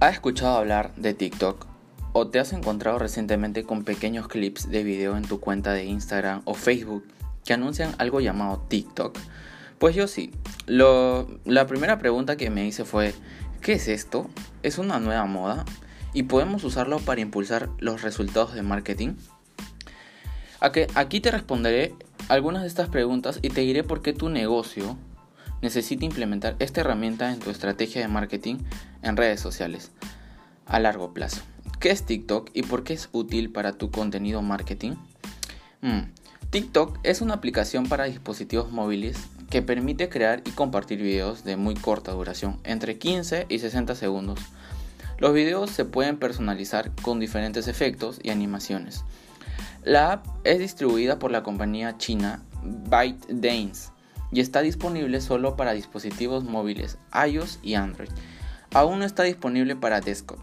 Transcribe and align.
¿Has 0.00 0.14
escuchado 0.14 0.56
hablar 0.56 0.94
de 0.96 1.14
TikTok? 1.14 1.66
¿O 2.12 2.26
te 2.26 2.38
has 2.38 2.52
encontrado 2.52 2.98
recientemente 2.98 3.64
con 3.64 3.84
pequeños 3.84 4.28
clips 4.28 4.68
de 4.68 4.82
video 4.82 5.16
en 5.16 5.24
tu 5.24 5.40
cuenta 5.40 5.72
de 5.72 5.84
Instagram 5.84 6.42
o 6.44 6.54
Facebook 6.54 7.06
que 7.44 7.54
anuncian 7.54 7.94
algo 7.98 8.20
llamado 8.20 8.66
TikTok? 8.68 9.16
Pues 9.78 9.94
yo 9.94 10.06
sí. 10.06 10.32
la 10.66 11.66
primera 11.66 11.98
pregunta 11.98 12.36
que 12.36 12.50
me 12.50 12.66
hice 12.66 12.84
fue, 12.84 13.14
¿qué 13.60 13.74
es 13.74 13.88
esto? 13.88 14.28
¿Es 14.62 14.78
una 14.78 14.98
nueva 14.98 15.24
moda? 15.26 15.64
¿Y 16.12 16.24
podemos 16.24 16.64
usarlo 16.64 16.98
para 16.98 17.20
impulsar 17.20 17.70
los 17.78 18.02
resultados 18.02 18.54
de 18.54 18.62
marketing? 18.62 19.14
Aquí 20.60 21.20
te 21.20 21.30
responderé 21.30 21.94
algunas 22.28 22.62
de 22.62 22.68
estas 22.68 22.88
preguntas 22.88 23.38
y 23.42 23.50
te 23.50 23.60
diré 23.60 23.84
por 23.84 24.02
qué 24.02 24.12
tu 24.12 24.28
negocio 24.28 24.98
necesita 25.62 26.04
implementar 26.04 26.56
esta 26.58 26.80
herramienta 26.80 27.32
en 27.32 27.38
tu 27.38 27.50
estrategia 27.50 28.02
de 28.02 28.08
marketing 28.08 28.56
en 29.02 29.16
redes 29.16 29.40
sociales 29.40 29.90
a 30.66 30.78
largo 30.78 31.12
plazo. 31.12 31.42
¿Qué 31.80 31.90
es 31.90 32.04
TikTok 32.04 32.50
y 32.54 32.62
por 32.62 32.84
qué 32.84 32.94
es 32.94 33.08
útil 33.12 33.50
para 33.50 33.72
tu 33.72 33.90
contenido 33.90 34.42
marketing? 34.42 34.92
Mm, 35.82 36.12
TikTok 36.50 36.98
es 37.02 37.20
una 37.20 37.34
aplicación 37.34 37.88
para 37.88 38.04
dispositivos 38.04 38.70
móviles 38.70 39.18
que 39.50 39.62
permite 39.62 40.08
crear 40.08 40.42
y 40.44 40.50
compartir 40.50 41.02
videos 41.02 41.44
de 41.44 41.56
muy 41.56 41.74
corta 41.74 42.12
duración, 42.12 42.58
entre 42.64 42.98
15 42.98 43.46
y 43.48 43.58
60 43.58 43.94
segundos. 43.94 44.40
Los 45.18 45.32
videos 45.32 45.70
se 45.70 45.84
pueden 45.84 46.16
personalizar 46.16 46.90
con 47.02 47.20
diferentes 47.20 47.68
efectos 47.68 48.18
y 48.22 48.30
animaciones. 48.30 49.04
La 49.84 50.12
app 50.12 50.26
es 50.44 50.58
distribuida 50.58 51.18
por 51.18 51.30
la 51.30 51.42
compañía 51.42 51.98
china 51.98 52.42
ByteDance 52.62 53.93
y 54.34 54.40
está 54.40 54.60
disponible 54.60 55.20
solo 55.20 55.56
para 55.56 55.72
dispositivos 55.72 56.44
móviles 56.44 56.98
iOS 57.26 57.60
y 57.62 57.74
Android. 57.74 58.10
Aún 58.72 58.98
no 58.98 59.04
está 59.04 59.22
disponible 59.22 59.76
para 59.76 60.00
desktop. 60.00 60.40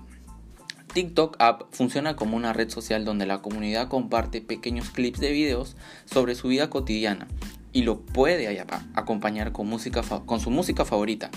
TikTok 0.94 1.36
App 1.40 1.64
funciona 1.72 2.16
como 2.16 2.38
una 2.38 2.54
red 2.54 2.70
social 2.70 3.06
donde 3.06 3.26
la 3.26 3.42
comunidad 3.42 3.90
comparte 3.90 4.42
pequeños 4.42 4.90
clips 4.90 5.20
de 5.20 5.32
videos 5.32 5.76
sobre 6.06 6.36
su 6.36 6.48
vida 6.48 6.70
cotidiana 6.70 7.28
y 7.74 7.84
lo 7.84 8.02
puede 8.02 8.66
acompañar 8.94 9.52
con, 9.52 9.68
música, 9.68 10.02
con 10.26 10.40
su 10.40 10.50
música 10.50 10.86
favorita. 10.86 11.30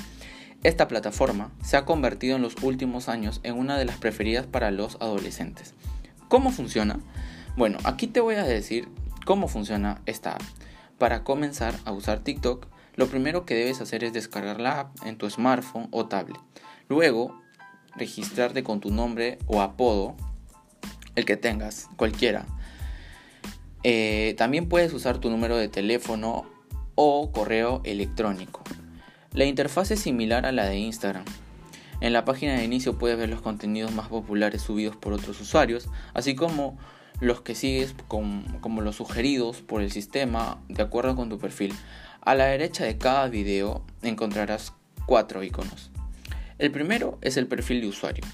Esta 0.62 0.88
plataforma 0.88 1.52
se 1.62 1.76
ha 1.76 1.84
convertido 1.84 2.36
en 2.36 2.42
los 2.42 2.54
últimos 2.62 3.08
años 3.08 3.40
en 3.42 3.58
una 3.58 3.76
de 3.76 3.84
las 3.84 3.98
preferidas 3.98 4.46
para 4.46 4.70
los 4.70 4.96
adolescentes. 5.00 5.74
¿Cómo 6.28 6.50
funciona? 6.52 7.00
Bueno, 7.56 7.78
aquí 7.84 8.06
te 8.06 8.20
voy 8.20 8.36
a 8.36 8.44
decir 8.44 8.88
cómo 9.24 9.46
funciona 9.46 10.00
esta 10.06 10.32
app. 10.32 10.42
Para 10.98 11.24
comenzar 11.24 11.74
a 11.84 11.92
usar 11.92 12.20
TikTok, 12.20 12.66
lo 12.96 13.08
primero 13.08 13.44
que 13.44 13.54
debes 13.54 13.80
hacer 13.80 14.04
es 14.04 14.12
descargar 14.12 14.60
la 14.60 14.80
app 14.80 14.96
en 15.04 15.18
tu 15.18 15.28
smartphone 15.28 15.88
o 15.90 16.06
tablet. 16.06 16.40
Luego, 16.88 17.40
registrarte 17.96 18.62
con 18.62 18.80
tu 18.80 18.90
nombre 18.90 19.38
o 19.46 19.60
apodo, 19.60 20.16
el 21.16 21.24
que 21.24 21.36
tengas, 21.36 21.88
cualquiera. 21.96 22.46
Eh, 23.82 24.34
también 24.38 24.68
puedes 24.68 24.92
usar 24.92 25.18
tu 25.18 25.30
número 25.30 25.56
de 25.56 25.68
teléfono 25.68 26.46
o 26.94 27.32
correo 27.32 27.80
electrónico. 27.84 28.62
La 29.32 29.44
interfaz 29.44 29.90
es 29.90 30.00
similar 30.00 30.46
a 30.46 30.52
la 30.52 30.66
de 30.66 30.78
Instagram. 30.78 31.24
En 32.00 32.12
la 32.12 32.24
página 32.24 32.54
de 32.54 32.64
inicio 32.64 32.98
puedes 32.98 33.18
ver 33.18 33.28
los 33.28 33.40
contenidos 33.40 33.92
más 33.92 34.08
populares 34.08 34.62
subidos 34.62 34.96
por 34.96 35.12
otros 35.12 35.40
usuarios, 35.40 35.88
así 36.12 36.34
como 36.34 36.78
los 37.20 37.40
que 37.40 37.54
sigues 37.54 37.94
como 38.08 38.80
los 38.80 38.96
sugeridos 38.96 39.62
por 39.62 39.82
el 39.82 39.90
sistema 39.90 40.62
de 40.68 40.82
acuerdo 40.82 41.16
con 41.16 41.28
tu 41.28 41.38
perfil. 41.38 41.74
A 42.20 42.34
la 42.34 42.46
derecha 42.46 42.84
de 42.84 42.98
cada 42.98 43.28
video 43.28 43.84
encontrarás 44.02 44.72
cuatro 45.06 45.42
iconos. 45.42 45.90
El 46.58 46.70
primero 46.70 47.18
es 47.20 47.36
el 47.36 47.46
perfil 47.46 47.80
de 47.80 47.88
usuario 47.88 48.24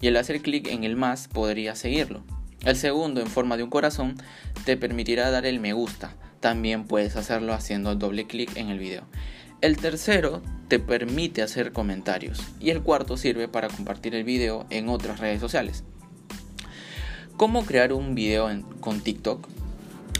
y 0.00 0.08
al 0.08 0.16
hacer 0.16 0.40
clic 0.40 0.68
en 0.68 0.84
el 0.84 0.96
más 0.96 1.28
podrías 1.28 1.78
seguirlo. 1.78 2.24
El 2.64 2.76
segundo, 2.76 3.20
en 3.20 3.26
forma 3.28 3.56
de 3.56 3.62
un 3.62 3.70
corazón, 3.70 4.16
te 4.64 4.76
permitirá 4.76 5.30
dar 5.30 5.46
el 5.46 5.60
me 5.60 5.72
gusta. 5.72 6.14
También 6.40 6.86
puedes 6.86 7.16
hacerlo 7.16 7.52
haciendo 7.52 7.94
doble 7.94 8.26
clic 8.26 8.56
en 8.56 8.70
el 8.70 8.78
video. 8.78 9.04
El 9.60 9.76
tercero 9.76 10.42
te 10.68 10.78
permite 10.78 11.42
hacer 11.42 11.72
comentarios 11.72 12.42
y 12.60 12.70
el 12.70 12.82
cuarto 12.82 13.16
sirve 13.16 13.48
para 13.48 13.68
compartir 13.68 14.14
el 14.14 14.24
video 14.24 14.66
en 14.70 14.88
otras 14.88 15.20
redes 15.20 15.40
sociales. 15.40 15.84
¿Cómo 17.36 17.66
crear 17.66 17.92
un 17.92 18.14
video 18.14 18.48
con 18.80 19.02
TikTok? 19.02 19.46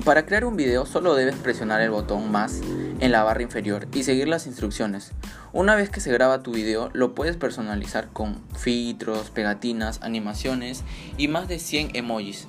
Para 0.04 0.26
crear 0.26 0.44
un 0.44 0.54
video 0.54 0.84
solo 0.84 1.14
debes 1.14 1.36
presionar 1.36 1.80
el 1.80 1.88
botón 1.88 2.30
más 2.30 2.60
en 3.00 3.10
la 3.10 3.22
barra 3.22 3.40
inferior 3.40 3.88
y 3.94 4.02
seguir 4.02 4.28
las 4.28 4.46
instrucciones. 4.46 5.12
Una 5.54 5.74
vez 5.76 5.88
que 5.88 6.02
se 6.02 6.12
graba 6.12 6.42
tu 6.42 6.52
video 6.52 6.90
lo 6.92 7.14
puedes 7.14 7.38
personalizar 7.38 8.08
con 8.12 8.42
filtros, 8.54 9.30
pegatinas, 9.30 9.98
animaciones 10.02 10.84
y 11.16 11.28
más 11.28 11.48
de 11.48 11.58
100 11.58 11.96
emojis. 11.96 12.48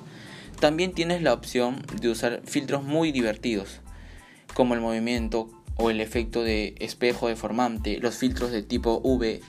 También 0.60 0.92
tienes 0.92 1.22
la 1.22 1.32
opción 1.32 1.82
de 1.98 2.10
usar 2.10 2.42
filtros 2.44 2.84
muy 2.84 3.10
divertidos 3.10 3.80
como 4.52 4.74
el 4.74 4.82
movimiento 4.82 5.48
o 5.76 5.88
el 5.88 6.02
efecto 6.02 6.42
de 6.42 6.74
espejo 6.78 7.28
deformante, 7.28 8.00
los 8.00 8.16
filtros 8.16 8.50
de 8.50 8.62
tipo 8.62 9.00
V 9.02 9.40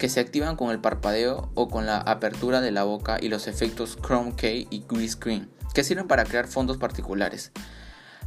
que 0.00 0.08
se 0.08 0.18
activan 0.18 0.56
con 0.56 0.70
el 0.70 0.80
parpadeo 0.80 1.50
o 1.54 1.68
con 1.68 1.84
la 1.84 1.98
apertura 1.98 2.62
de 2.62 2.72
la 2.72 2.84
boca 2.84 3.18
y 3.20 3.28
los 3.28 3.46
efectos 3.46 3.98
Chrome 4.02 4.34
Key 4.34 4.66
y 4.70 4.82
Grease 4.88 5.10
Screen, 5.10 5.50
que 5.74 5.84
sirven 5.84 6.08
para 6.08 6.24
crear 6.24 6.48
fondos 6.48 6.78
particulares. 6.78 7.52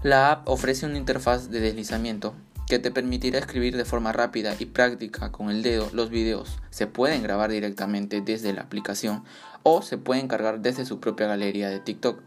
La 0.03 0.31
app 0.31 0.47
ofrece 0.47 0.85
una 0.85 0.99
interfaz 0.99 1.49
de 1.49 1.59
deslizamiento 1.59 2.35
que 2.67 2.77
te 2.77 2.91
permitirá 2.91 3.39
escribir 3.39 3.75
de 3.75 3.85
forma 3.85 4.11
rápida 4.11 4.55
y 4.59 4.67
práctica 4.67 5.31
con 5.31 5.49
el 5.49 5.63
dedo 5.63 5.89
los 5.93 6.11
videos. 6.11 6.59
Se 6.69 6.85
pueden 6.85 7.23
grabar 7.23 7.49
directamente 7.49 8.21
desde 8.21 8.53
la 8.53 8.61
aplicación 8.61 9.23
o 9.63 9.81
se 9.81 9.97
pueden 9.97 10.27
cargar 10.27 10.61
desde 10.61 10.85
su 10.85 10.99
propia 10.99 11.25
galería 11.25 11.69
de 11.69 11.79
TikTok. 11.79 12.21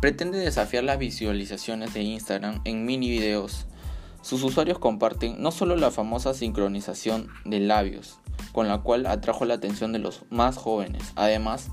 Pretende 0.00 0.38
desafiar 0.38 0.82
las 0.82 0.98
visualizaciones 0.98 1.94
de 1.94 2.02
Instagram 2.02 2.60
en 2.64 2.84
mini 2.84 3.08
videos. 3.10 3.66
Sus 4.26 4.42
usuarios 4.42 4.80
comparten 4.80 5.40
no 5.40 5.52
solo 5.52 5.76
la 5.76 5.92
famosa 5.92 6.34
sincronización 6.34 7.28
de 7.44 7.60
labios, 7.60 8.18
con 8.50 8.66
la 8.66 8.78
cual 8.78 9.06
atrajo 9.06 9.44
la 9.44 9.54
atención 9.54 9.92
de 9.92 10.00
los 10.00 10.24
más 10.30 10.56
jóvenes. 10.56 11.12
Además, 11.14 11.68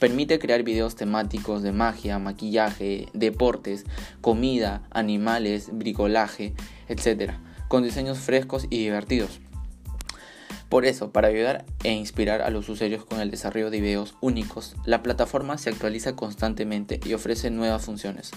permite 0.00 0.40
crear 0.40 0.64
videos 0.64 0.96
temáticos 0.96 1.62
de 1.62 1.70
magia, 1.70 2.18
maquillaje, 2.18 3.06
deportes, 3.14 3.84
comida, 4.20 4.82
animales, 4.90 5.68
bricolaje, 5.72 6.54
etc., 6.88 7.34
con 7.68 7.84
diseños 7.84 8.18
frescos 8.18 8.66
y 8.68 8.78
divertidos. 8.78 9.38
Por 10.68 10.86
eso, 10.86 11.12
para 11.12 11.28
ayudar 11.28 11.64
e 11.84 11.92
inspirar 11.92 12.42
a 12.42 12.50
los 12.50 12.68
usuarios 12.68 13.04
con 13.04 13.20
el 13.20 13.30
desarrollo 13.30 13.70
de 13.70 13.80
videos 13.80 14.16
únicos, 14.20 14.74
la 14.84 15.04
plataforma 15.04 15.56
se 15.56 15.70
actualiza 15.70 16.16
constantemente 16.16 16.98
y 17.04 17.14
ofrece 17.14 17.48
nuevas 17.52 17.84
funciones. 17.84 18.32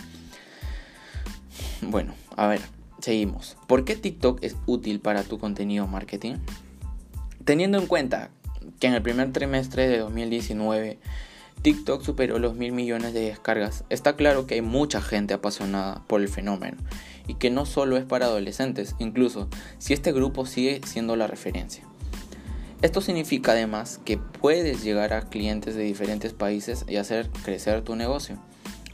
Bueno, 1.81 2.13
a 2.35 2.45
ver, 2.45 2.61
seguimos. 3.05 3.55
¿Por 3.67 3.85
qué 3.85 3.95
TikTok 3.95 4.39
es 4.41 4.55
útil 4.65 4.99
para 4.99 5.21
tu 5.21 5.37
contenido 5.37 5.85
marketing? 5.85 6.37
Teniendo 7.45 7.77
en 7.77 7.85
cuenta 7.85 8.31
que 8.79 8.87
en 8.87 8.95
el 8.95 9.03
primer 9.03 9.31
trimestre 9.31 9.87
de 9.87 9.99
2019 9.99 10.97
TikTok 11.61 12.01
superó 12.01 12.39
los 12.39 12.55
mil 12.55 12.71
millones 12.71 13.13
de 13.13 13.21
descargas, 13.21 13.83
está 13.91 14.15
claro 14.15 14.47
que 14.47 14.55
hay 14.55 14.61
mucha 14.61 15.01
gente 15.01 15.35
apasionada 15.35 16.03
por 16.07 16.19
el 16.21 16.29
fenómeno 16.29 16.77
y 17.27 17.35
que 17.35 17.51
no 17.51 17.67
solo 17.67 17.95
es 17.97 18.05
para 18.05 18.25
adolescentes, 18.25 18.95
incluso 18.97 19.49
si 19.77 19.93
este 19.93 20.11
grupo 20.11 20.47
sigue 20.47 20.81
siendo 20.83 21.15
la 21.15 21.27
referencia. 21.27 21.83
Esto 22.81 23.01
significa 23.01 23.51
además 23.51 23.99
que 24.03 24.17
puedes 24.17 24.83
llegar 24.83 25.13
a 25.13 25.29
clientes 25.29 25.75
de 25.75 25.83
diferentes 25.83 26.33
países 26.33 26.85
y 26.87 26.95
hacer 26.95 27.29
crecer 27.43 27.83
tu 27.83 27.95
negocio. 27.95 28.39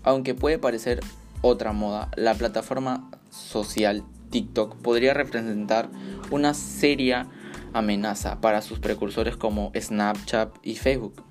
Aunque 0.04 0.36
puede 0.36 0.60
parecer 0.60 1.00
otra 1.42 1.72
moda, 1.72 2.10
la 2.18 2.34
plataforma 2.36 3.10
social 3.32 4.04
TikTok 4.30 4.76
podría 4.78 5.14
representar 5.14 5.90
una 6.30 6.54
seria 6.54 7.28
amenaza 7.74 8.42
para 8.42 8.62
sus 8.62 8.80
precursores 8.80 9.38
como 9.38 9.72
Snapchat 9.76 10.56
y 10.64 10.76
Facebook. 10.76 11.24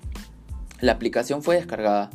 La 0.79 0.93
aplicación 0.93 1.43
fue 1.43 1.55
descargada 1.55 2.09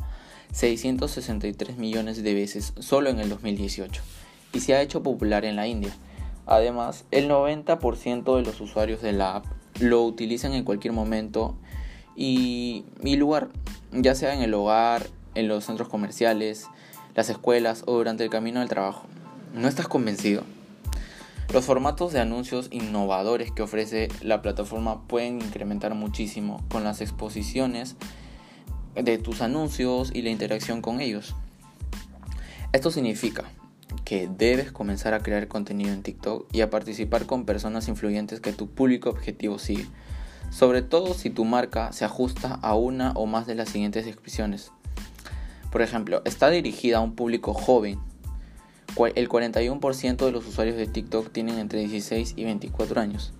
663 0.51 1.77
millones 1.77 2.23
de 2.23 2.33
veces 2.33 2.73
solo 2.79 3.09
en 3.09 3.19
el 3.19 3.29
2018 3.29 4.01
y 4.53 4.59
se 4.61 4.73
ha 4.73 4.81
hecho 4.81 5.03
popular 5.03 5.45
en 5.45 5.55
la 5.55 5.67
India. 5.67 5.95
Además, 6.45 7.05
el 7.11 7.29
90% 7.29 8.35
de 8.37 8.43
los 8.43 8.61
usuarios 8.61 9.01
de 9.01 9.11
la 9.11 9.35
app 9.35 9.45
lo 9.79 10.03
utilizan 10.03 10.53
en 10.53 10.63
cualquier 10.63 10.93
momento 10.93 11.55
y, 12.15 12.85
y, 13.03 13.17
lugar, 13.17 13.49
ya 13.91 14.15
sea 14.15 14.33
en 14.33 14.41
el 14.41 14.53
hogar, 14.53 15.07
en 15.35 15.47
los 15.47 15.65
centros 15.65 15.89
comerciales, 15.89 16.67
las 17.15 17.29
escuelas 17.29 17.83
o 17.85 17.93
durante 17.97 18.23
el 18.23 18.29
camino 18.29 18.61
del 18.61 18.69
trabajo. 18.69 19.07
¿No 19.53 19.67
estás 19.67 19.87
convencido? 19.87 20.43
Los 21.53 21.65
formatos 21.65 22.13
de 22.13 22.19
anuncios 22.19 22.67
innovadores 22.71 23.51
que 23.51 23.63
ofrece 23.63 24.09
la 24.21 24.41
plataforma 24.41 25.07
pueden 25.07 25.41
incrementar 25.41 25.95
muchísimo 25.95 26.63
con 26.69 26.83
las 26.83 27.01
exposiciones 27.01 27.95
de 28.95 29.17
tus 29.17 29.41
anuncios 29.41 30.11
y 30.13 30.21
la 30.21 30.29
interacción 30.29 30.81
con 30.81 30.99
ellos. 30.99 31.35
Esto 32.73 32.91
significa 32.91 33.45
que 34.03 34.27
debes 34.27 34.71
comenzar 34.71 35.13
a 35.13 35.19
crear 35.19 35.47
contenido 35.47 35.93
en 35.93 36.03
TikTok 36.03 36.47
y 36.53 36.61
a 36.61 36.69
participar 36.69 37.25
con 37.25 37.45
personas 37.45 37.87
influyentes 37.87 38.39
que 38.41 38.53
tu 38.53 38.67
público 38.69 39.09
objetivo 39.09 39.59
sigue. 39.59 39.85
sobre 40.49 40.81
todo 40.81 41.13
si 41.13 41.29
tu 41.29 41.43
marca 41.43 41.91
se 41.91 42.05
ajusta 42.05 42.53
a 42.61 42.73
una 42.73 43.11
o 43.15 43.25
más 43.25 43.47
de 43.47 43.55
las 43.55 43.69
siguientes 43.69 44.05
descripciones. 44.05 44.71
Por 45.71 45.81
ejemplo, 45.81 46.21
está 46.25 46.49
dirigida 46.49 46.97
a 46.97 47.01
un 47.01 47.15
público 47.15 47.53
joven. 47.53 47.99
El 49.05 49.29
41% 49.29 50.25
de 50.25 50.31
los 50.31 50.47
usuarios 50.47 50.75
de 50.75 50.87
TikTok 50.87 51.31
tienen 51.31 51.59
entre 51.59 51.81
16 51.81 52.33
y 52.35 52.45
24 52.45 52.99
años. 52.99 53.31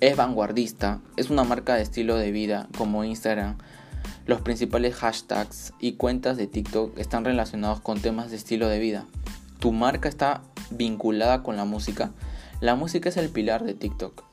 Es 0.00 0.14
vanguardista, 0.14 1.00
es 1.16 1.30
una 1.30 1.42
marca 1.42 1.74
de 1.74 1.82
estilo 1.82 2.16
de 2.16 2.30
vida 2.32 2.68
como 2.76 3.02
Instagram. 3.02 3.56
Los 4.26 4.42
principales 4.42 4.94
hashtags 4.96 5.72
y 5.80 5.94
cuentas 5.94 6.36
de 6.36 6.46
TikTok 6.46 6.98
están 6.98 7.24
relacionados 7.24 7.80
con 7.80 8.00
temas 8.00 8.30
de 8.30 8.36
estilo 8.36 8.68
de 8.68 8.78
vida. 8.78 9.06
Tu 9.58 9.72
marca 9.72 10.08
está 10.08 10.42
vinculada 10.70 11.42
con 11.42 11.56
la 11.56 11.64
música. 11.64 12.12
La 12.60 12.74
música 12.74 13.08
es 13.08 13.16
el 13.16 13.30
pilar 13.30 13.64
de 13.64 13.72
TikTok. 13.72 14.24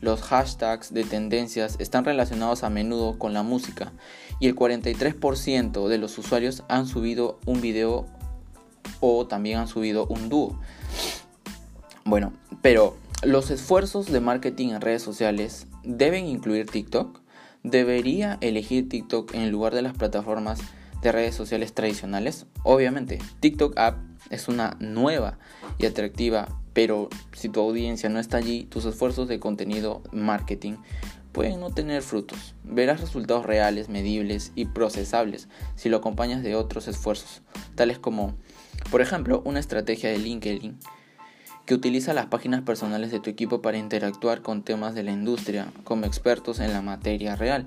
Los 0.00 0.22
hashtags 0.22 0.92
de 0.92 1.04
tendencias 1.04 1.76
están 1.78 2.04
relacionados 2.04 2.64
a 2.64 2.70
menudo 2.70 3.18
con 3.18 3.34
la 3.34 3.42
música 3.42 3.92
y 4.40 4.48
el 4.48 4.56
43% 4.56 5.86
de 5.88 5.98
los 5.98 6.16
usuarios 6.18 6.62
han 6.68 6.86
subido 6.86 7.38
un 7.44 7.60
video 7.60 8.06
o 9.00 9.26
también 9.26 9.58
han 9.58 9.68
subido 9.68 10.06
un 10.06 10.28
dúo. 10.28 10.58
Bueno, 12.04 12.32
pero 12.62 12.96
los 13.22 13.50
esfuerzos 13.50 14.10
de 14.10 14.20
marketing 14.20 14.70
en 14.70 14.80
redes 14.80 15.02
sociales 15.02 15.66
deben 15.82 16.26
incluir 16.26 16.66
TikTok. 16.66 17.20
¿Debería 17.62 18.36
elegir 18.40 18.88
TikTok 18.88 19.34
en 19.34 19.50
lugar 19.50 19.74
de 19.74 19.82
las 19.82 19.96
plataformas 19.96 20.60
de 21.02 21.12
redes 21.12 21.34
sociales 21.34 21.72
tradicionales? 21.72 22.46
Obviamente, 22.62 23.18
TikTok 23.40 23.78
App 23.78 23.96
es 24.30 24.48
una 24.48 24.76
nueva 24.80 25.38
y 25.78 25.86
atractiva 25.86 26.48
pero 26.74 27.08
si 27.32 27.48
tu 27.48 27.60
audiencia 27.60 28.10
no 28.10 28.18
está 28.18 28.36
allí, 28.36 28.64
tus 28.64 28.84
esfuerzos 28.84 29.28
de 29.28 29.40
contenido 29.40 30.02
marketing 30.12 30.74
pueden 31.34 31.60
no 31.60 31.70
tener 31.70 32.00
frutos. 32.00 32.54
Verás 32.64 33.02
resultados 33.02 33.44
reales, 33.44 33.90
medibles 33.90 34.52
y 34.54 34.64
procesables 34.66 35.48
si 35.74 35.90
lo 35.90 35.98
acompañas 35.98 36.42
de 36.42 36.54
otros 36.54 36.88
esfuerzos, 36.88 37.42
tales 37.74 37.98
como, 37.98 38.34
por 38.90 39.02
ejemplo, 39.02 39.42
una 39.44 39.60
estrategia 39.60 40.08
de 40.08 40.18
LinkedIn 40.18 40.78
que 41.66 41.74
utiliza 41.74 42.14
las 42.14 42.26
páginas 42.26 42.62
personales 42.62 43.10
de 43.10 43.20
tu 43.20 43.30
equipo 43.30 43.60
para 43.60 43.78
interactuar 43.78 44.42
con 44.42 44.62
temas 44.62 44.94
de 44.94 45.02
la 45.02 45.12
industria 45.12 45.72
como 45.82 46.06
expertos 46.06 46.60
en 46.60 46.72
la 46.72 46.82
materia 46.82 47.36
real. 47.36 47.66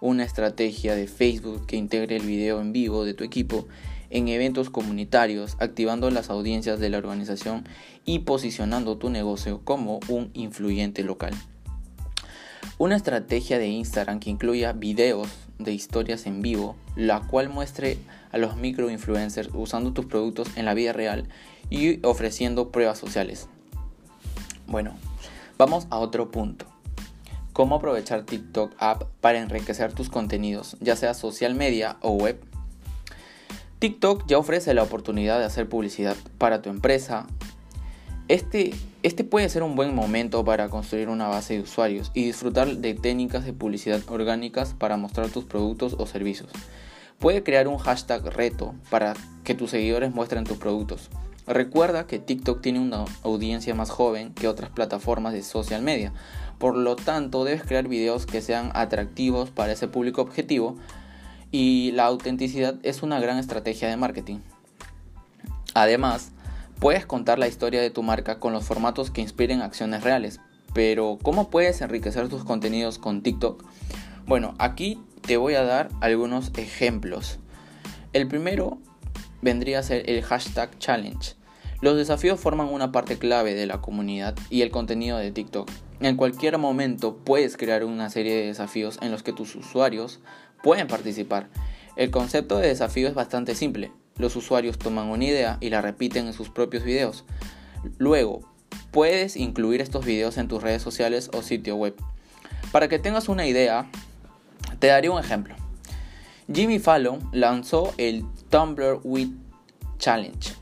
Una 0.00 0.24
estrategia 0.24 0.94
de 0.94 1.08
Facebook 1.08 1.66
que 1.66 1.76
integre 1.76 2.16
el 2.16 2.26
video 2.26 2.60
en 2.60 2.72
vivo 2.72 3.04
de 3.04 3.14
tu 3.14 3.24
equipo 3.24 3.66
en 4.10 4.28
eventos 4.28 4.70
comunitarios, 4.70 5.56
activando 5.58 6.10
las 6.10 6.30
audiencias 6.30 6.78
de 6.78 6.90
la 6.90 6.98
organización 6.98 7.66
y 8.04 8.20
posicionando 8.20 8.98
tu 8.98 9.10
negocio 9.10 9.62
como 9.64 9.98
un 10.08 10.30
influyente 10.34 11.02
local. 11.02 11.34
Una 12.76 12.96
estrategia 12.96 13.60
de 13.60 13.68
Instagram 13.68 14.18
que 14.18 14.30
incluya 14.30 14.72
videos 14.72 15.28
de 15.60 15.72
historias 15.72 16.26
en 16.26 16.42
vivo, 16.42 16.74
la 16.96 17.20
cual 17.20 17.48
muestre 17.48 17.98
a 18.32 18.38
los 18.38 18.56
microinfluencers 18.56 19.50
usando 19.54 19.92
tus 19.92 20.06
productos 20.06 20.48
en 20.56 20.64
la 20.64 20.74
vida 20.74 20.92
real 20.92 21.28
y 21.70 22.04
ofreciendo 22.04 22.72
pruebas 22.72 22.98
sociales. 22.98 23.48
Bueno, 24.66 24.96
vamos 25.56 25.86
a 25.90 25.98
otro 25.98 26.32
punto. 26.32 26.66
Cómo 27.52 27.76
aprovechar 27.76 28.24
TikTok 28.24 28.72
App 28.78 29.04
para 29.20 29.38
enriquecer 29.38 29.92
tus 29.92 30.10
contenidos, 30.10 30.76
ya 30.80 30.96
sea 30.96 31.14
social 31.14 31.54
media 31.54 31.98
o 32.00 32.10
web. 32.10 32.42
TikTok 33.78 34.26
ya 34.26 34.38
ofrece 34.38 34.74
la 34.74 34.82
oportunidad 34.82 35.38
de 35.38 35.44
hacer 35.44 35.68
publicidad 35.68 36.16
para 36.38 36.60
tu 36.60 36.70
empresa. 36.70 37.28
Este, 38.26 38.72
este 39.02 39.22
puede 39.22 39.50
ser 39.50 39.62
un 39.62 39.76
buen 39.76 39.94
momento 39.94 40.46
para 40.46 40.70
construir 40.70 41.10
una 41.10 41.28
base 41.28 41.54
de 41.54 41.60
usuarios 41.60 42.10
y 42.14 42.24
disfrutar 42.24 42.76
de 42.78 42.94
técnicas 42.94 43.44
de 43.44 43.52
publicidad 43.52 44.00
orgánicas 44.08 44.72
para 44.72 44.96
mostrar 44.96 45.28
tus 45.28 45.44
productos 45.44 45.94
o 45.98 46.06
servicios. 46.06 46.50
Puede 47.18 47.42
crear 47.42 47.68
un 47.68 47.76
hashtag 47.76 48.24
reto 48.24 48.74
para 48.88 49.12
que 49.44 49.54
tus 49.54 49.70
seguidores 49.70 50.14
muestren 50.14 50.44
tus 50.44 50.56
productos. 50.56 51.10
Recuerda 51.46 52.06
que 52.06 52.18
TikTok 52.18 52.62
tiene 52.62 52.80
una 52.80 53.04
audiencia 53.22 53.74
más 53.74 53.90
joven 53.90 54.32
que 54.32 54.48
otras 54.48 54.70
plataformas 54.70 55.34
de 55.34 55.42
social 55.42 55.82
media, 55.82 56.14
por 56.58 56.74
lo 56.74 56.96
tanto 56.96 57.44
debes 57.44 57.62
crear 57.62 57.88
videos 57.88 58.24
que 58.24 58.40
sean 58.40 58.70
atractivos 58.72 59.50
para 59.50 59.72
ese 59.72 59.86
público 59.86 60.22
objetivo 60.22 60.76
y 61.50 61.92
la 61.92 62.06
autenticidad 62.06 62.76
es 62.82 63.02
una 63.02 63.20
gran 63.20 63.38
estrategia 63.38 63.88
de 63.88 63.98
marketing. 63.98 64.38
Además, 65.74 66.32
puedes 66.84 67.06
contar 67.06 67.38
la 67.38 67.48
historia 67.48 67.80
de 67.80 67.88
tu 67.88 68.02
marca 68.02 68.38
con 68.38 68.52
los 68.52 68.66
formatos 68.66 69.10
que 69.10 69.22
inspiren 69.22 69.62
acciones 69.62 70.04
reales, 70.04 70.38
pero 70.74 71.18
¿cómo 71.22 71.48
puedes 71.48 71.80
enriquecer 71.80 72.28
tus 72.28 72.44
contenidos 72.44 72.98
con 72.98 73.22
TikTok? 73.22 73.64
Bueno, 74.26 74.54
aquí 74.58 75.00
te 75.22 75.38
voy 75.38 75.54
a 75.54 75.64
dar 75.64 75.88
algunos 76.02 76.52
ejemplos. 76.58 77.38
El 78.12 78.28
primero 78.28 78.76
vendría 79.40 79.78
a 79.78 79.82
ser 79.82 80.10
el 80.10 80.22
hashtag 80.22 80.78
challenge. 80.78 81.36
Los 81.80 81.96
desafíos 81.96 82.38
forman 82.38 82.68
una 82.68 82.92
parte 82.92 83.16
clave 83.16 83.54
de 83.54 83.64
la 83.64 83.80
comunidad 83.80 84.34
y 84.50 84.60
el 84.60 84.70
contenido 84.70 85.16
de 85.16 85.32
TikTok. 85.32 85.70
En 86.00 86.18
cualquier 86.18 86.58
momento 86.58 87.16
puedes 87.16 87.56
crear 87.56 87.86
una 87.86 88.10
serie 88.10 88.36
de 88.36 88.48
desafíos 88.48 88.98
en 89.00 89.10
los 89.10 89.22
que 89.22 89.32
tus 89.32 89.56
usuarios 89.56 90.20
pueden 90.62 90.86
participar. 90.86 91.48
El 91.96 92.10
concepto 92.10 92.58
de 92.58 92.68
desafío 92.68 93.08
es 93.08 93.14
bastante 93.14 93.54
simple. 93.54 93.90
Los 94.16 94.36
usuarios 94.36 94.78
toman 94.78 95.08
una 95.08 95.24
idea 95.24 95.58
y 95.60 95.70
la 95.70 95.80
repiten 95.80 96.26
en 96.26 96.32
sus 96.32 96.48
propios 96.48 96.84
videos. 96.84 97.24
Luego, 97.98 98.40
puedes 98.90 99.36
incluir 99.36 99.80
estos 99.80 100.04
videos 100.04 100.38
en 100.38 100.48
tus 100.48 100.62
redes 100.62 100.82
sociales 100.82 101.30
o 101.34 101.42
sitio 101.42 101.76
web. 101.76 101.96
Para 102.70 102.88
que 102.88 102.98
tengas 102.98 103.28
una 103.28 103.46
idea, 103.46 103.90
te 104.78 104.86
daré 104.86 105.08
un 105.08 105.18
ejemplo. 105.18 105.54
Jimmy 106.52 106.78
Fallon 106.78 107.28
lanzó 107.32 107.94
el 107.96 108.24
Tumblr 108.50 109.00
With 109.02 109.30
Challenge. 109.98 110.54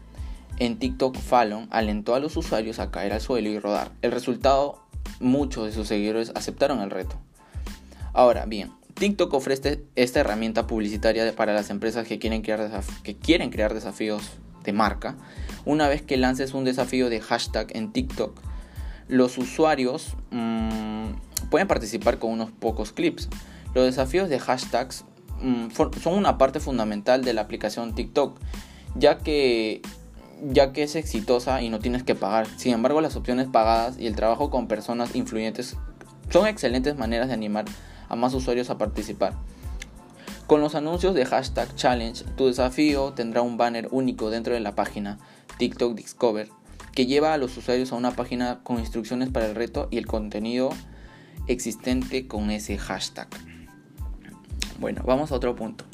En 0.58 0.78
TikTok, 0.78 1.16
Fallon 1.16 1.66
alentó 1.70 2.14
a 2.14 2.20
los 2.20 2.36
usuarios 2.36 2.78
a 2.78 2.90
caer 2.90 3.12
al 3.12 3.20
suelo 3.20 3.48
y 3.48 3.58
rodar. 3.58 3.90
El 4.00 4.12
resultado, 4.12 4.82
muchos 5.20 5.66
de 5.66 5.72
sus 5.72 5.88
seguidores 5.88 6.32
aceptaron 6.34 6.80
el 6.80 6.90
reto. 6.90 7.16
Ahora 8.12 8.44
bien, 8.46 8.72
TikTok 8.94 9.32
ofrece 9.34 9.84
esta 9.96 10.20
herramienta 10.20 10.66
publicitaria 10.66 11.34
para 11.34 11.52
las 11.54 11.70
empresas 11.70 12.06
que 12.06 12.18
quieren, 12.18 12.42
crear 12.42 12.70
que 13.02 13.16
quieren 13.16 13.50
crear 13.50 13.74
desafíos 13.74 14.22
de 14.64 14.72
marca. 14.72 15.16
Una 15.64 15.88
vez 15.88 16.02
que 16.02 16.16
lances 16.16 16.54
un 16.54 16.64
desafío 16.64 17.10
de 17.10 17.20
hashtag 17.20 17.68
en 17.76 17.92
TikTok, 17.92 18.40
los 19.08 19.38
usuarios 19.38 20.16
mm, 20.30 21.48
pueden 21.50 21.68
participar 21.68 22.18
con 22.18 22.30
unos 22.30 22.50
pocos 22.50 22.92
clips. 22.92 23.28
Los 23.74 23.84
desafíos 23.84 24.28
de 24.28 24.38
hashtags 24.38 25.04
mm, 25.40 25.70
son 26.02 26.14
una 26.14 26.38
parte 26.38 26.60
fundamental 26.60 27.24
de 27.24 27.32
la 27.34 27.42
aplicación 27.42 27.94
TikTok, 27.94 28.38
ya 28.94 29.18
que, 29.18 29.82
ya 30.42 30.72
que 30.72 30.82
es 30.82 30.96
exitosa 30.96 31.62
y 31.62 31.68
no 31.68 31.78
tienes 31.78 32.02
que 32.02 32.14
pagar. 32.14 32.46
Sin 32.56 32.72
embargo, 32.72 33.00
las 33.00 33.16
opciones 33.16 33.48
pagadas 33.48 33.98
y 33.98 34.06
el 34.06 34.16
trabajo 34.16 34.50
con 34.50 34.68
personas 34.68 35.14
influyentes 35.14 35.76
son 36.30 36.46
excelentes 36.46 36.96
maneras 36.96 37.28
de 37.28 37.34
animar 37.34 37.64
a 38.12 38.16
más 38.16 38.34
usuarios 38.34 38.68
a 38.68 38.76
participar. 38.76 39.32
Con 40.46 40.60
los 40.60 40.74
anuncios 40.74 41.14
de 41.14 41.24
hashtag 41.24 41.74
challenge, 41.76 42.24
tu 42.36 42.46
desafío 42.46 43.14
tendrá 43.14 43.40
un 43.40 43.56
banner 43.56 43.88
único 43.90 44.28
dentro 44.28 44.52
de 44.52 44.60
la 44.60 44.74
página 44.74 45.18
TikTok 45.56 45.94
Discover 45.94 46.50
que 46.92 47.06
lleva 47.06 47.32
a 47.32 47.38
los 47.38 47.56
usuarios 47.56 47.90
a 47.90 47.96
una 47.96 48.10
página 48.10 48.60
con 48.62 48.78
instrucciones 48.78 49.30
para 49.30 49.46
el 49.46 49.54
reto 49.54 49.88
y 49.90 49.96
el 49.96 50.06
contenido 50.06 50.68
existente 51.46 52.28
con 52.28 52.50
ese 52.50 52.76
hashtag. 52.76 53.28
Bueno, 54.78 55.02
vamos 55.06 55.32
a 55.32 55.36
otro 55.36 55.56
punto. 55.56 55.86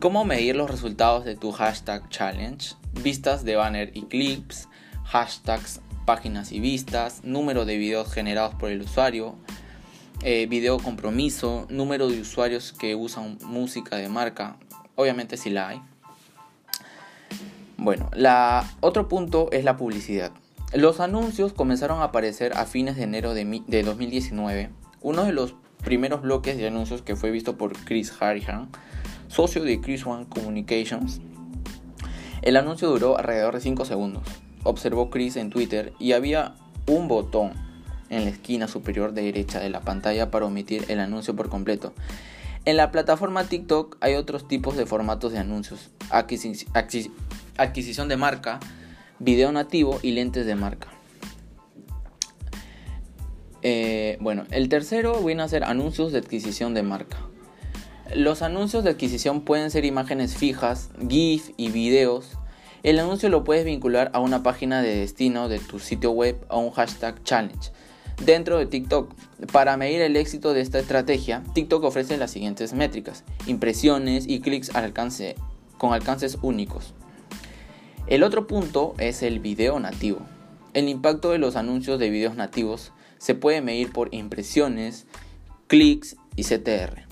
¿Cómo 0.00 0.26
medir 0.26 0.56
los 0.56 0.70
resultados 0.70 1.24
de 1.24 1.36
tu 1.36 1.52
hashtag 1.52 2.06
challenge? 2.10 2.74
Vistas 3.02 3.44
de 3.44 3.56
banner 3.56 3.92
y 3.94 4.02
clips, 4.02 4.68
hashtags, 5.04 5.80
páginas 6.04 6.52
y 6.52 6.60
vistas, 6.60 7.24
número 7.24 7.64
de 7.64 7.78
videos 7.78 8.12
generados 8.12 8.54
por 8.56 8.70
el 8.70 8.82
usuario, 8.82 9.36
eh, 10.26 10.46
video 10.46 10.78
compromiso, 10.78 11.66
número 11.68 12.08
de 12.08 12.22
usuarios 12.22 12.72
que 12.72 12.94
usan 12.94 13.36
música 13.44 13.96
de 13.96 14.08
marca, 14.08 14.56
obviamente 14.94 15.36
si 15.36 15.50
la 15.50 15.68
hay. 15.68 15.82
Bueno, 17.76 18.08
la, 18.14 18.66
otro 18.80 19.06
punto 19.06 19.50
es 19.52 19.64
la 19.64 19.76
publicidad. 19.76 20.32
Los 20.72 21.00
anuncios 21.00 21.52
comenzaron 21.52 22.00
a 22.00 22.04
aparecer 22.04 22.56
a 22.56 22.64
fines 22.64 22.96
de 22.96 23.02
enero 23.02 23.34
de, 23.34 23.62
de 23.66 23.82
2019. 23.82 24.70
Uno 25.02 25.24
de 25.24 25.32
los 25.32 25.56
primeros 25.84 26.22
bloques 26.22 26.56
de 26.56 26.68
anuncios 26.68 27.02
que 27.02 27.16
fue 27.16 27.30
visto 27.30 27.58
por 27.58 27.74
Chris 27.84 28.10
Harrihan, 28.18 28.70
socio 29.28 29.62
de 29.62 29.82
Chris 29.82 30.06
One 30.06 30.24
Communications. 30.26 31.20
El 32.40 32.56
anuncio 32.56 32.88
duró 32.88 33.18
alrededor 33.18 33.56
de 33.56 33.60
5 33.60 33.84
segundos, 33.84 34.22
observó 34.62 35.10
Chris 35.10 35.36
en 35.36 35.50
Twitter 35.50 35.92
y 35.98 36.12
había 36.12 36.54
un 36.86 37.08
botón 37.08 37.63
en 38.10 38.24
la 38.24 38.30
esquina 38.30 38.68
superior 38.68 39.12
derecha 39.12 39.60
de 39.60 39.70
la 39.70 39.80
pantalla 39.80 40.30
para 40.30 40.46
omitir 40.46 40.84
el 40.88 41.00
anuncio 41.00 41.34
por 41.34 41.48
completo. 41.48 41.92
En 42.64 42.76
la 42.76 42.90
plataforma 42.90 43.44
TikTok 43.44 43.98
hay 44.00 44.14
otros 44.14 44.48
tipos 44.48 44.76
de 44.76 44.86
formatos 44.86 45.32
de 45.32 45.38
anuncios, 45.38 45.90
adquisición 46.10 48.08
de 48.08 48.16
marca, 48.16 48.60
video 49.18 49.52
nativo 49.52 49.98
y 50.02 50.12
lentes 50.12 50.46
de 50.46 50.54
marca. 50.54 50.88
Eh, 53.66 54.18
bueno, 54.20 54.44
el 54.50 54.68
tercero 54.68 55.22
viene 55.22 55.42
a 55.42 55.48
ser 55.48 55.64
anuncios 55.64 56.12
de 56.12 56.18
adquisición 56.18 56.74
de 56.74 56.82
marca. 56.82 57.18
Los 58.14 58.42
anuncios 58.42 58.84
de 58.84 58.90
adquisición 58.90 59.40
pueden 59.42 59.70
ser 59.70 59.84
imágenes 59.86 60.36
fijas, 60.36 60.90
GIF 61.08 61.50
y 61.56 61.70
videos. 61.70 62.36
El 62.82 62.98
anuncio 62.98 63.30
lo 63.30 63.44
puedes 63.44 63.64
vincular 63.64 64.10
a 64.12 64.20
una 64.20 64.42
página 64.42 64.82
de 64.82 64.94
destino 64.94 65.48
de 65.48 65.58
tu 65.58 65.78
sitio 65.78 66.10
web 66.10 66.44
o 66.48 66.60
un 66.60 66.70
hashtag 66.72 67.22
challenge. 67.24 67.70
Dentro 68.22 68.58
de 68.58 68.66
TikTok, 68.66 69.12
para 69.52 69.76
medir 69.76 70.00
el 70.00 70.16
éxito 70.16 70.54
de 70.54 70.60
esta 70.60 70.78
estrategia, 70.78 71.42
TikTok 71.54 71.84
ofrece 71.84 72.16
las 72.16 72.30
siguientes 72.30 72.72
métricas: 72.72 73.24
impresiones 73.46 74.26
y 74.26 74.40
clics 74.40 74.74
al 74.74 74.84
alcance, 74.84 75.34
con 75.78 75.92
alcances 75.92 76.38
únicos. 76.42 76.94
El 78.06 78.22
otro 78.22 78.46
punto 78.46 78.94
es 78.98 79.22
el 79.22 79.40
video 79.40 79.80
nativo. 79.80 80.20
El 80.74 80.88
impacto 80.88 81.30
de 81.30 81.38
los 81.38 81.56
anuncios 81.56 81.98
de 81.98 82.10
videos 82.10 82.36
nativos 82.36 82.92
se 83.18 83.34
puede 83.34 83.60
medir 83.60 83.92
por 83.92 84.14
impresiones, 84.14 85.06
clics 85.66 86.16
y 86.36 86.44
CTR. 86.44 87.06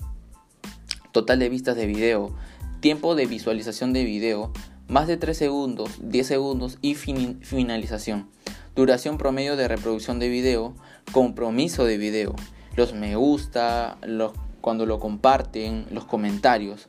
Total 1.11 1.39
de 1.39 1.49
vistas 1.49 1.75
de 1.75 1.85
video, 1.85 2.35
tiempo 2.79 3.15
de 3.15 3.25
visualización 3.25 3.93
de 3.93 4.03
video, 4.03 4.51
más 4.87 5.07
de 5.07 5.17
3 5.17 5.37
segundos, 5.37 5.91
10 6.01 6.27
segundos 6.27 6.77
y 6.81 6.95
finalización. 6.95 8.29
Duración 8.75 9.19
promedio 9.19 9.55
de 9.55 9.67
reproducción 9.67 10.17
de 10.17 10.29
video, 10.29 10.73
compromiso 11.11 11.85
de 11.85 11.99
video, 11.99 12.35
los 12.75 12.93
me 12.93 13.15
gusta, 13.15 13.97
los, 14.01 14.31
cuando 14.61 14.87
lo 14.87 14.99
comparten, 14.99 15.85
los 15.91 16.05
comentarios. 16.05 16.87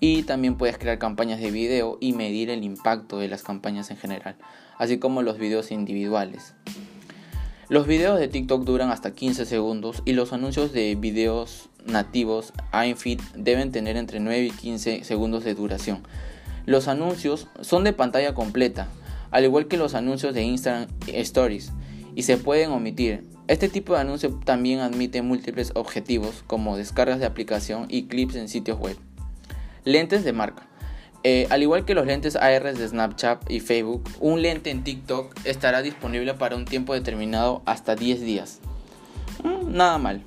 Y 0.00 0.22
también 0.22 0.56
puedes 0.56 0.78
crear 0.78 0.98
campañas 0.98 1.38
de 1.40 1.50
video 1.50 1.98
y 2.00 2.14
medir 2.14 2.48
el 2.48 2.64
impacto 2.64 3.18
de 3.18 3.28
las 3.28 3.42
campañas 3.42 3.90
en 3.90 3.98
general, 3.98 4.36
así 4.78 4.98
como 4.98 5.20
los 5.20 5.38
videos 5.38 5.70
individuales. 5.70 6.54
Los 7.68 7.86
videos 7.86 8.18
de 8.18 8.28
TikTok 8.28 8.64
duran 8.64 8.90
hasta 8.90 9.12
15 9.12 9.44
segundos 9.44 10.02
y 10.06 10.14
los 10.14 10.32
anuncios 10.32 10.72
de 10.72 10.94
videos 10.94 11.68
nativos 11.84 12.54
iFeed 12.72 13.20
deben 13.34 13.70
tener 13.70 13.98
entre 13.98 14.18
9 14.20 14.46
y 14.46 14.50
15 14.50 15.04
segundos 15.04 15.44
de 15.44 15.54
duración. 15.54 16.02
Los 16.64 16.88
anuncios 16.88 17.48
son 17.60 17.84
de 17.84 17.92
pantalla 17.92 18.32
completa, 18.32 18.88
al 19.30 19.44
igual 19.44 19.68
que 19.68 19.76
los 19.76 19.94
anuncios 19.94 20.34
de 20.34 20.42
Instagram 20.42 20.88
Stories, 21.06 21.72
y 22.14 22.22
se 22.22 22.36
pueden 22.36 22.70
omitir. 22.70 23.24
Este 23.46 23.68
tipo 23.68 23.94
de 23.94 24.00
anuncio 24.00 24.38
también 24.44 24.80
admite 24.80 25.22
múltiples 25.22 25.72
objetivos 25.74 26.44
como 26.46 26.76
descargas 26.76 27.18
de 27.20 27.26
aplicación 27.26 27.86
y 27.88 28.04
clips 28.04 28.34
en 28.34 28.48
sitios 28.48 28.78
web. 28.78 28.96
Lentes 29.84 30.24
de 30.24 30.32
marca. 30.32 30.68
Eh, 31.24 31.46
al 31.50 31.62
igual 31.62 31.84
que 31.84 31.94
los 31.94 32.06
lentes 32.06 32.36
AR 32.36 32.76
de 32.76 32.88
Snapchat 32.88 33.50
y 33.50 33.60
Facebook, 33.60 34.04
un 34.20 34.42
lente 34.42 34.70
en 34.70 34.84
TikTok 34.84 35.34
estará 35.44 35.82
disponible 35.82 36.34
para 36.34 36.56
un 36.56 36.64
tiempo 36.64 36.94
determinado 36.94 37.62
hasta 37.64 37.96
10 37.96 38.20
días. 38.20 38.60
Mm, 39.42 39.72
nada 39.72 39.98
mal. 39.98 40.22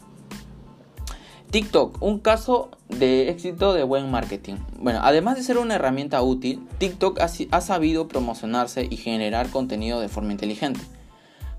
TikTok, 1.52 2.02
un 2.02 2.20
caso 2.20 2.72
de 2.88 3.30
éxito 3.30 3.74
de 3.74 3.84
buen 3.84 4.10
marketing. 4.10 4.56
Bueno, 4.80 5.02
además 5.04 5.36
de 5.36 5.44
ser 5.44 5.58
una 5.58 5.76
herramienta 5.76 6.22
útil, 6.22 6.66
TikTok 6.78 7.20
ha, 7.20 7.62
sabido 7.62 8.08
promocionarse 8.08 8.88
y 8.90 8.96
generar 8.96 9.50
contenido 9.50 10.00
de 10.00 10.08
forma 10.08 10.32
inteligente. 10.32 10.80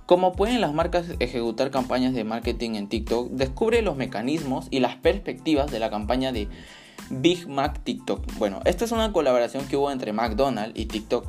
Como 0.06 0.32
pueden 0.32 0.62
las 0.62 0.72
marcas 0.72 1.08
ejecutar 1.18 1.70
campañas 1.70 2.14
de 2.14 2.24
marketing 2.24 2.76
en 2.76 2.88
TikTok, 2.88 3.32
descubre 3.32 3.82
los 3.82 3.96
mecanismos 3.96 4.66
y 4.70 4.80
las 4.80 4.96
perspectivas 4.96 5.70
de 5.70 5.78
la 5.78 5.90
campaña 5.90 6.32
de 6.32 6.48
Big 7.10 7.46
Mac 7.46 7.80
TikTok. 7.84 8.38
Bueno, 8.38 8.60
esta 8.64 8.86
es 8.86 8.92
una 8.92 9.12
colaboración 9.12 9.66
que 9.66 9.76
hubo 9.76 9.90
entre 9.90 10.14
McDonald's 10.14 10.80
y 10.80 10.86
TikTok. 10.86 11.26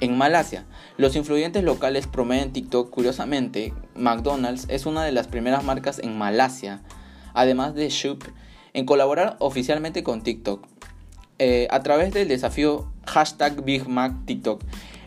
En 0.00 0.18
Malasia, 0.18 0.64
los 0.96 1.14
influyentes 1.14 1.62
locales 1.62 2.08
promueven 2.08 2.52
TikTok. 2.52 2.90
Curiosamente, 2.90 3.72
McDonald's 3.94 4.66
es 4.68 4.84
una 4.84 5.04
de 5.04 5.12
las 5.12 5.28
primeras 5.28 5.62
marcas 5.62 6.00
en 6.00 6.18
Malasia, 6.18 6.82
además 7.34 7.74
de 7.74 7.88
Shoop, 7.88 8.24
en 8.72 8.86
colaborar 8.86 9.36
oficialmente 9.40 10.02
con 10.02 10.22
TikTok. 10.22 10.66
Eh, 11.38 11.68
a 11.70 11.82
través 11.82 12.12
del 12.12 12.28
desafío 12.28 12.86
hashtag 13.06 13.64
Big 13.64 13.88
Mac 13.88 14.14
TikTok. 14.26 14.62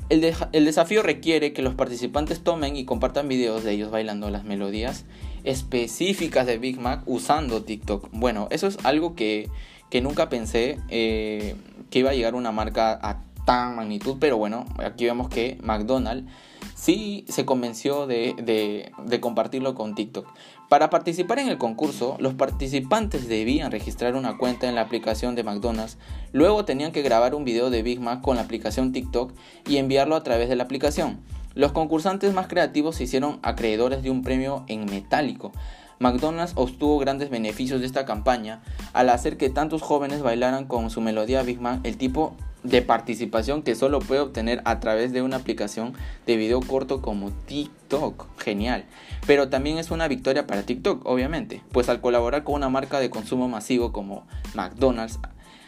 El, 0.09 0.65
desafío 0.65 1.01
requiere 1.01 1.53
que 1.53 1.61
los 1.61 1.75
participantes 1.75 2.41
tomen 2.41 2.75
y 2.75 2.85
compartan 2.85 3.27
videos 3.27 3.63
de 3.63 3.71
ellos 3.71 3.89
bailando 3.89 4.29
las 4.29 4.43
melodías 4.43 5.05
específicas 5.43 6.45
de 6.45 6.57
Big 6.57 6.79
Mac 6.79 7.01
usando 7.05 7.63
TikTok. 7.63 8.09
Bueno, 8.11 8.47
eso 8.51 8.67
es 8.67 8.77
algo 8.83 9.15
que 9.15 9.49
que 9.93 10.01
nunca 10.01 10.27
pensé 10.27 10.79
eh, 10.89 11.53
que 11.91 11.99
iba 11.99 12.09
a 12.09 12.13
llegar 12.15 12.33
una 12.33 12.51
marca 12.51 12.97
a 12.99 13.21
tan 13.45 13.75
magnitud, 13.75 14.17
pero 14.19 14.37
bueno, 14.37 14.65
aquí 14.79 15.05
vemos 15.05 15.29
que 15.29 15.59
McDonald's 15.61 16.31
sí 16.73 17.25
se 17.29 17.45
convenció 17.45 18.07
de, 18.07 18.91
compartirlo 19.21 19.75
con 19.75 19.93
TikTok. 19.93 20.25
Para 20.73 20.89
participar 20.89 21.37
en 21.37 21.49
el 21.49 21.59
concurso, 21.59 22.17
los 22.17 22.33
participantes 22.33 23.27
debían 23.27 23.69
registrar 23.69 24.15
una 24.15 24.39
cuenta 24.39 24.67
en 24.67 24.73
la 24.73 24.81
aplicación 24.81 25.35
de 25.35 25.43
McDonald's, 25.43 25.99
luego 26.31 26.65
tenían 26.65 26.91
que 26.91 27.03
grabar 27.03 27.35
un 27.35 27.43
video 27.43 27.69
de 27.69 27.83
Big 27.83 27.99
Mac 27.99 28.21
con 28.21 28.37
la 28.37 28.41
aplicación 28.41 28.91
TikTok 28.91 29.33
y 29.69 29.77
enviarlo 29.77 30.15
a 30.15 30.23
través 30.23 30.49
de 30.49 30.55
la 30.55 30.63
aplicación. 30.63 31.19
Los 31.53 31.73
concursantes 31.73 32.33
más 32.33 32.47
creativos 32.47 32.95
se 32.95 33.03
hicieron 33.03 33.37
acreedores 33.43 34.01
de 34.01 34.09
un 34.09 34.23
premio 34.23 34.65
en 34.67 34.85
metálico, 34.85 35.51
McDonald's 35.99 36.53
obtuvo 36.55 36.97
grandes 36.97 37.29
beneficios 37.29 37.79
de 37.79 37.85
esta 37.85 38.05
campaña 38.05 38.63
al 38.93 39.09
hacer 39.09 39.37
que 39.37 39.51
tantos 39.51 39.83
jóvenes 39.83 40.23
bailaran 40.23 40.65
con 40.65 40.89
su 40.89 41.01
melodía 41.01 41.43
Big 41.43 41.61
Mac, 41.61 41.81
el 41.83 41.97
tipo 41.97 42.35
de 42.63 42.81
participación 42.81 43.61
que 43.61 43.75
solo 43.75 43.99
puede 43.99 44.21
obtener 44.21 44.61
a 44.65 44.79
través 44.79 45.11
de 45.11 45.21
una 45.21 45.37
aplicación 45.37 45.93
de 46.25 46.37
video 46.37 46.61
corto 46.61 47.01
como 47.01 47.31
TikTok. 47.31 48.27
Genial. 48.39 48.85
Pero 49.27 49.49
también 49.49 49.77
es 49.77 49.91
una 49.91 50.07
victoria 50.07 50.47
para 50.47 50.63
TikTok, 50.63 51.05
obviamente, 51.05 51.61
pues 51.71 51.89
al 51.89 52.01
colaborar 52.01 52.43
con 52.43 52.55
una 52.55 52.69
marca 52.69 52.99
de 52.99 53.09
consumo 53.09 53.47
masivo 53.47 53.91
como 53.91 54.25
McDonald's, 54.53 55.19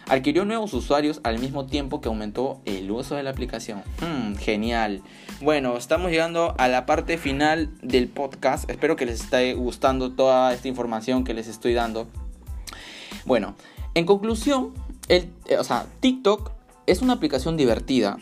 adquirió 0.08 0.46
nuevos 0.46 0.74
usuarios 0.74 1.20
al 1.24 1.40
mismo 1.40 1.66
tiempo 1.66 2.02
que 2.02 2.10
aumentó 2.10 2.62
el 2.66 2.90
uso 2.92 3.16
de 3.16 3.24
la 3.24 3.32
aplicación. 3.32 3.82
Hmm, 4.02 4.36
genial. 4.36 5.02
Bueno, 5.42 5.78
estamos 5.78 6.12
llegando 6.12 6.56
a 6.58 6.68
la 6.68 6.86
parte 6.86 7.18
final 7.18 7.70
del 7.82 8.08
podcast. 8.08 8.70
Espero 8.70 8.96
que 8.96 9.06
les 9.06 9.22
esté 9.22 9.54
gustando 9.54 10.12
toda 10.12 10.54
esta 10.54 10.68
información 10.68 11.24
que 11.24 11.34
les 11.34 11.48
estoy 11.48 11.74
dando. 11.74 12.08
Bueno, 13.25 13.56
en 13.96 14.06
conclusión, 14.06 14.74
el, 15.08 15.32
eh, 15.48 15.58
o 15.58 15.64
sea, 15.64 15.88
TikTok 16.00 16.54
es 16.88 17.01
una 17.01 17.13
aplicación 17.13 17.58
divertida, 17.58 18.18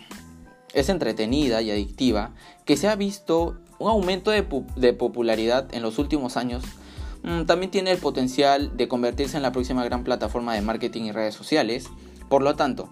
es 0.74 0.90
entretenida 0.90 1.62
y 1.62 1.72
adictiva, 1.72 2.34
que 2.66 2.78
se 2.78 2.88
ha 2.88 2.96
visto 2.96 3.58
un 3.80 3.90
aumento 3.90 4.32
de, 4.32 4.94
popularidad 4.94 5.74
en 5.74 5.82
los 5.82 6.00
últimos 6.00 6.38
años 6.38 6.64
Mm, 7.24 7.46
también 7.46 7.72
tiene 7.72 7.92
el 7.92 7.98
potencial 7.98 8.76
de 8.76 8.90
convertirse 8.90 9.38
en 9.38 9.44
la 9.44 9.54
próxima 9.54 9.84
gran 9.86 10.04
plataforma 10.04 10.54
de 10.54 10.62
marketing 10.62 11.04
y 11.04 11.12
redes 11.12 11.34
sociales. 11.34 11.88
Por 12.30 12.44
lo 12.44 12.56
tanto, 12.56 12.90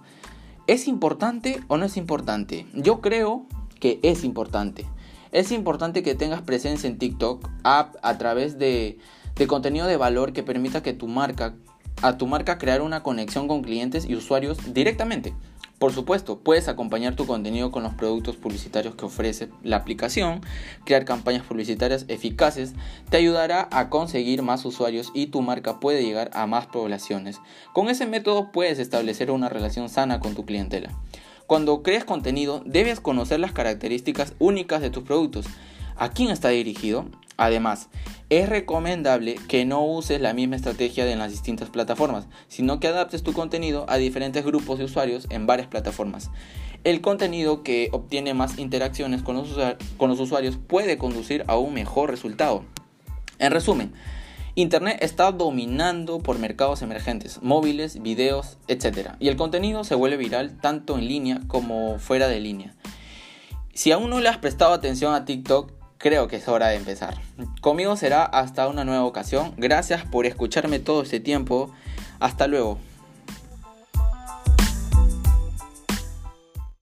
¿es 0.68 0.88
importante 0.88 1.62
o 1.68 1.78
no 1.78 1.86
es 1.86 1.98
importante? 1.98 2.66
Yo 2.74 3.02
creo 3.02 3.46
que 3.80 4.00
es 4.04 4.24
importante. 4.24 4.88
Es 5.34 5.52
importante 5.52 6.02
que 6.02 6.16
tengas 6.16 6.42
presencia 6.42 6.90
en 6.90 6.98
TikTok 6.98 7.48
app 7.64 7.96
a 8.02 8.18
través 8.18 8.58
de, 8.58 8.98
de 9.36 9.48
contenido 9.48 9.88
de 9.88 9.98
valor 9.98 10.34
que 10.34 10.44
permita 10.44 10.82
que 10.82 10.94
tu 10.94 11.08
marca, 11.08 11.56
a 12.02 12.18
tu 12.18 12.26
marca 12.26 12.58
crear 12.58 12.82
una 12.82 13.04
conexión 13.04 13.48
con 13.50 13.62
clientes 13.62 14.06
y 14.06 14.16
usuarios 14.16 14.74
directamente. 14.74 15.34
Por 15.82 15.94
supuesto, 15.94 16.38
puedes 16.38 16.68
acompañar 16.68 17.16
tu 17.16 17.26
contenido 17.26 17.72
con 17.72 17.82
los 17.82 17.96
productos 17.96 18.36
publicitarios 18.36 18.94
que 18.94 19.06
ofrece 19.06 19.50
la 19.64 19.78
aplicación, 19.78 20.42
crear 20.86 21.06
campañas 21.06 21.44
publicitarias 21.44 22.06
eficaces, 22.08 22.74
te 23.10 23.18
ayudará 23.18 23.68
a 23.72 23.90
conseguir 23.90 24.44
más 24.44 24.64
usuarios 24.64 25.10
y 25.16 25.26
tu 25.32 25.42
marca 25.42 25.80
puede 25.80 26.04
llegar 26.04 26.30
a 26.36 26.46
más 26.46 26.68
poblaciones. 26.68 27.40
Con 27.74 27.90
ese 27.90 28.06
método 28.06 28.52
puedes 28.52 28.78
establecer 28.78 29.32
una 29.32 29.50
relación 29.50 29.90
sana 29.90 30.20
con 30.20 30.36
tu 30.36 30.46
clientela. 30.46 30.92
Cuando 31.48 31.82
crees 31.82 32.06
contenido, 32.06 32.62
debes 32.64 33.00
conocer 33.00 33.40
las 33.40 33.52
características 33.52 34.36
únicas 34.38 34.82
de 34.82 34.92
tus 34.92 35.02
productos. 35.02 35.48
¿A 35.96 36.12
quién 36.12 36.30
está 36.30 36.50
dirigido? 36.50 37.08
Además, 37.42 37.90
es 38.30 38.48
recomendable 38.48 39.34
que 39.48 39.66
no 39.66 39.84
uses 39.84 40.22
la 40.22 40.36
misma 40.36 40.58
estrategia 40.58 41.12
en 41.12 41.18
las 41.18 41.32
distintas 41.32 41.72
plataformas, 41.72 42.28
sino 42.48 42.80
que 42.80 42.88
adaptes 42.88 43.24
tu 43.24 43.34
contenido 43.34 43.88
a 43.90 43.98
diferentes 43.98 44.46
grupos 44.46 44.78
de 44.78 44.86
usuarios 44.86 45.26
en 45.32 45.48
varias 45.48 45.68
plataformas. 45.68 46.30
El 46.84 47.02
contenido 47.02 47.64
que 47.64 47.90
obtiene 47.94 48.36
más 48.36 48.60
interacciones 48.60 49.24
con 49.24 49.38
los, 49.38 50.20
usuarios 50.20 50.60
puede 50.68 51.00
conducir 51.00 51.44
a 51.48 51.58
un 51.58 51.74
mejor 51.74 52.12
resultado. 52.12 52.64
En 53.40 53.52
resumen, 53.52 53.92
Internet 54.54 55.00
está 55.02 55.32
dominando 55.32 56.20
por 56.20 56.38
mercados 56.38 56.84
emergentes, 56.84 57.42
móviles, 57.42 58.04
videos, 58.04 58.60
etc. 58.68 59.14
Y 59.20 59.30
el 59.30 59.36
contenido 59.36 59.84
se 59.84 59.96
vuelve 59.96 60.18
viral 60.18 60.60
tanto 60.62 60.96
en 60.96 61.08
línea 61.08 61.42
como 61.48 61.98
fuera 61.98 62.28
de 62.28 62.40
línea. 62.40 62.76
Si 63.74 63.92
aún 63.92 64.12
no 64.12 64.20
le 64.20 64.30
has 64.30 64.38
prestado 64.38 64.74
atención 64.74 65.16
a 65.16 65.26
TikTok, 65.26 65.81
creo 66.02 66.28
que 66.28 66.38
es 66.38 66.48
hora 66.48 66.68
de 66.68 66.76
empezar. 66.76 67.16
Conmigo 67.62 67.96
será 67.96 68.24
hasta 68.24 68.68
una 68.68 68.84
nueva 68.84 69.06
ocasión. 69.06 69.54
Gracias 69.58 70.04
por 70.04 70.26
escucharme 70.26 70.80
todo 70.80 71.04
este 71.04 71.20
tiempo. 71.20 71.72
Hasta 72.20 72.48
luego. 72.48 72.78